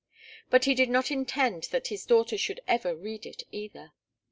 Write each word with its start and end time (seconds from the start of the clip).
But 0.49 0.65
he 0.65 0.73
did 0.73 0.89
not 0.89 1.11
intend 1.11 1.65
that 1.65 1.89
his 1.89 2.07
daughter 2.07 2.35
should 2.35 2.59
ever 2.67 2.95
read 2.95 3.27
it 3.27 3.43
either. 3.51 3.91